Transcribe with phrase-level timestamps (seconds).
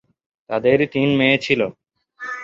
[0.49, 1.61] তাদের তিন মেয়ে ছিল।